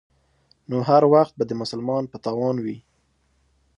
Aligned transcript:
نو 0.69 0.77
هر 0.89 1.03
وخت 1.13 1.33
به 1.37 1.43
د 1.47 1.51
مسلمان 1.61 2.03
په 2.11 2.17
تاوان 2.25 2.55
وي. 2.65 2.77